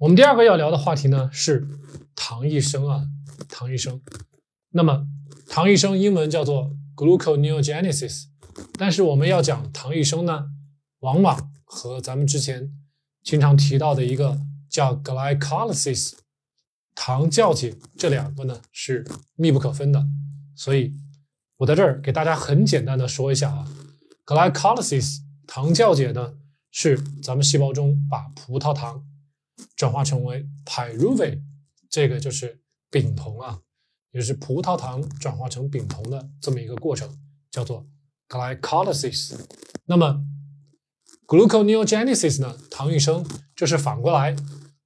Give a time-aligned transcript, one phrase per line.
[0.00, 1.68] 我们第二个要聊的话题呢是
[2.14, 3.06] 糖异生啊，
[3.50, 4.00] 糖异生。
[4.70, 5.06] 那么
[5.46, 8.28] 糖异生英文叫做 gluconeogenesis，
[8.78, 10.46] 但是我们要讲糖异生呢，
[11.00, 12.72] 往往和咱们之前
[13.22, 14.40] 经常提到的一个
[14.70, 16.14] 叫 glycolysis
[16.94, 20.06] 糖酵解这两个呢是密不可分的。
[20.56, 20.94] 所以
[21.58, 23.68] 我在这儿给大家很简单的说一下啊
[24.24, 26.32] ，glycolysis 糖酵解呢
[26.70, 29.04] 是咱们细胞中把葡萄糖
[29.80, 31.40] 转化成为 pyruvate，
[31.88, 33.62] 这个就是丙酮啊。
[34.10, 37.08] 也是葡萄糖转化成丙酮的这么一个过程，
[37.50, 37.86] 叫做
[38.28, 39.40] glycolysis。
[39.86, 40.22] 那么
[41.26, 42.58] gluconeogenesis 呢？
[42.70, 43.24] 糖异生
[43.56, 44.36] 就是反过来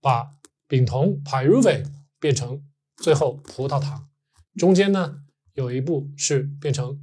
[0.00, 0.32] 把
[0.66, 1.86] 丙酮 pyruvate
[2.18, 2.60] 变成
[2.96, 4.08] 最后葡萄糖，
[4.56, 5.22] 中间呢
[5.52, 7.00] 有一步是变成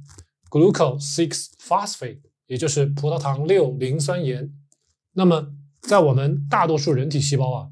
[0.50, 4.52] glucose six phosphate，也就是葡萄糖六磷酸盐。
[5.12, 7.70] 那么在我们大多数人体细胞啊，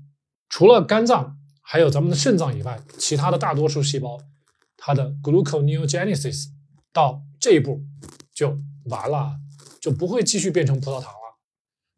[0.56, 4.18] 除了肝脏还有咱们的肾脏以外，其他的大多数细胞。
[4.78, 6.46] 它的 gluconeogenesis
[6.94, 7.84] 到这一步
[8.32, 9.38] 就完了，
[9.82, 11.36] 就不会继续变成葡萄糖了。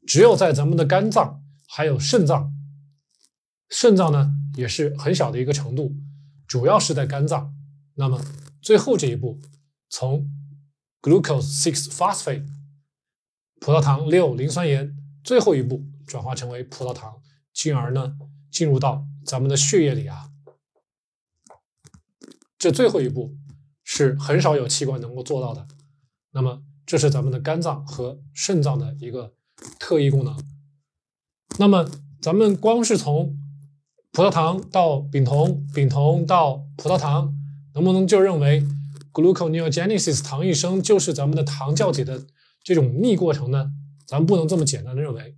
[0.09, 2.53] 只有在咱们的肝脏还有肾脏，
[3.71, 5.95] 肾脏呢也是很小的一个程度，
[6.49, 7.55] 主要是在肝脏。
[7.95, 8.21] 那么
[8.61, 9.39] 最后这一步，
[9.89, 10.29] 从
[11.01, 12.45] glucose six phosphate
[13.61, 17.23] 葡萄糖六磷酸盐最后一步转化成为葡萄糖，
[17.59, 18.15] 进而呢
[18.53, 20.31] 进入到咱们的血液里啊。
[22.57, 23.35] 这最后一步
[23.83, 25.67] 是很少有器官能够做到的，
[26.31, 29.35] 那么这是咱们的肝脏和肾脏的一个
[29.81, 30.41] 特异功能。
[31.59, 31.91] 那么
[32.23, 33.37] 咱们光是从
[34.13, 37.35] 葡萄糖到丙酮，丙酮到葡萄糖，
[37.75, 38.65] 能不能就认为
[39.13, 42.25] gluconeogenesis 糖异生就是咱们的糖酵解的
[42.63, 43.73] 这种逆过程呢？
[44.07, 45.37] 咱们不能这么简单的认为。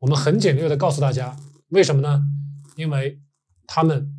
[0.00, 1.36] 我们很简略的告诉大家，
[1.68, 2.22] 为什么呢？
[2.76, 3.20] 因为
[3.66, 4.14] 它们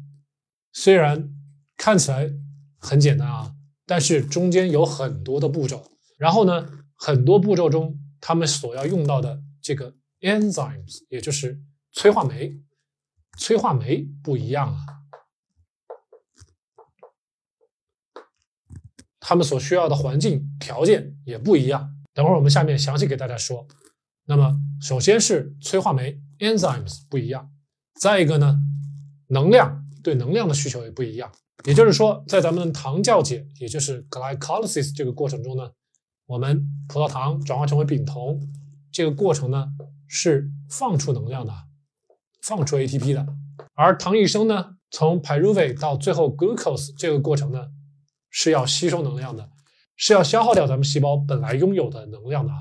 [0.71, 1.35] 虽然。
[1.81, 2.29] 看起来
[2.77, 3.55] 很简单啊，
[3.85, 5.89] 但是中间有很多的步骤。
[6.17, 11.57] 然后呢，很多步骤中，他们所要用到的这个 enzymes，也就是
[11.93, 12.61] 催化酶，
[13.37, 14.85] 催化酶不一样啊，
[19.21, 21.95] 他们所需要的环境条件也不一样。
[22.13, 23.65] 等会儿我们下面详细给大家说。
[24.25, 27.49] 那么，首先是催化酶 enzymes 不一样，
[27.99, 28.59] 再一个呢，
[29.27, 31.31] 能量对能量的需求也不一样。
[31.65, 35.71] 也就是说，在咱们糖酵解，也就是 glycolysis 这个过程中呢，
[36.25, 38.39] 我们葡萄糖转化成为丙酮
[38.91, 39.67] 这个过程呢
[40.07, 41.53] 是放出能量的，
[42.41, 43.27] 放出 ATP 的。
[43.75, 47.67] 而糖异生呢，从 pyruvate 到最后 glucose 这个过程呢
[48.29, 49.49] 是要吸收能量的，
[49.97, 52.59] 是要消耗掉咱们细胞本来拥有的能量的啊。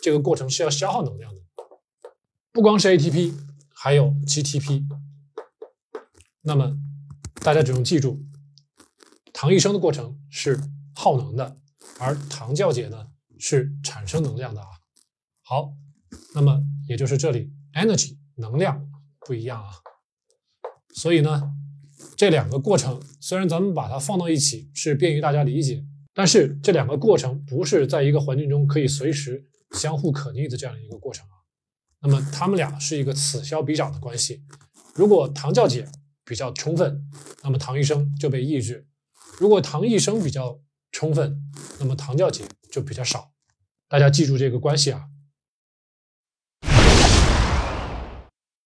[0.00, 1.40] 这个过程是要消耗能量的，
[2.52, 3.34] 不光是 ATP，
[3.74, 4.84] 还有 GTP。
[6.42, 6.76] 那么
[7.34, 8.24] 大家只用记住。
[9.32, 10.58] 糖异生的过程是
[10.94, 11.58] 耗能的，
[12.00, 13.06] 而糖酵解呢
[13.38, 14.66] 是产生能量的啊。
[15.42, 15.72] 好，
[16.34, 19.70] 那么也就是这里 energy 能量不一样啊。
[20.94, 21.52] 所以呢，
[22.16, 31.37] 这两个过程虽然咱们把它放到一起是便于大家理解，但是这两个过程不是在一个环境中可以随时相互可逆的这样一个过程啊。
[32.00, 34.44] 那么他们俩是一个此消彼长的关系。
[34.94, 35.88] 如果糖酵解
[36.24, 37.08] 比较充分，
[37.42, 38.86] 那么糖异生就被抑制。
[39.38, 40.60] 如果糖异生比较
[40.92, 41.40] 充分，
[41.78, 43.32] 那么糖酵解就比较少。
[43.88, 45.04] 大家记住这个关系啊。